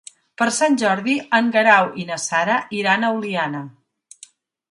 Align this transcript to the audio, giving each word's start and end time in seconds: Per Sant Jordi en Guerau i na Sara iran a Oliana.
Per 0.41 0.45
Sant 0.53 0.75
Jordi 0.83 1.17
en 1.39 1.51
Guerau 1.57 1.91
i 2.03 2.07
na 2.11 2.17
Sara 2.23 2.55
iran 2.79 3.05
a 3.05 3.11
Oliana. 3.19 3.65